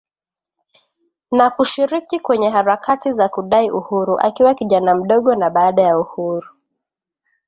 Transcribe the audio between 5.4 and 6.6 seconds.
baada ya Uhuru